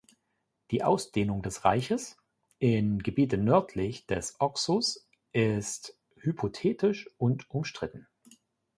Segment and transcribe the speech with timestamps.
[0.71, 2.17] Die Ausdehnung des Reiches
[2.57, 8.07] in Gebiete nördlich des Oxus ist hypothetisch und umstritten.